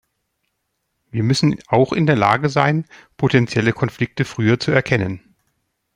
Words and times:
Wir 1.11 1.21
müssen 1.21 1.59
auch 1.67 1.93
in 1.93 2.07
der 2.07 2.15
Lage 2.15 2.49
sein, 2.49 2.85
potenzielle 3.17 3.71
Konflikte 3.71 4.25
früher 4.25 4.59
zu 4.59 4.71
erkennen. 4.71 5.35